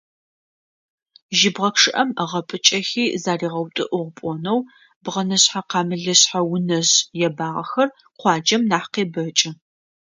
[1.37, 4.59] Жьыбгъэ чъыӀэм ыгъэпӀыкӀэхи заригъэутӀыӀугъ пloнэу,
[5.03, 6.93] бгъэнышъхьэ-къамылышъхьэ унэжъ
[7.27, 9.51] ебагъэхэр къуаджэм нахь къебэкӀы.